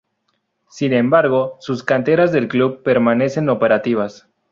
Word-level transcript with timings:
Sin 0.67 0.93
embargo, 0.93 1.57
sus 1.59 1.83
canteras 1.83 2.31
del 2.31 2.47
club 2.47 2.81
permanecen 2.81 3.49
operativas. 3.49 4.27